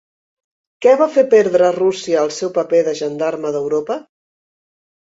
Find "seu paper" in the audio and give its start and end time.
2.39-2.83